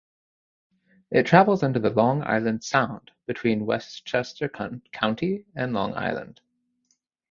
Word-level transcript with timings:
It 1.11 1.27
travels 1.27 1.61
under 1.61 1.77
the 1.77 1.91
Long 1.91 2.23
Island 2.23 2.63
Sound 2.63 3.11
between 3.27 3.67
Westchester 3.67 4.49
County 4.49 5.45
and 5.53 5.73
Long 5.73 5.93
Island. 5.93 6.41